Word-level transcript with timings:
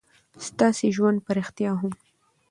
ستاسې 0.47 0.87
ژوند 0.95 1.17
په 1.25 1.31
رښتيا 1.37 1.71
هم 1.81 1.93